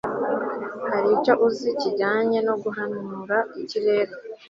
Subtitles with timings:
[0.89, 4.13] hari icyo uzi kijyanye no guhanura ikirere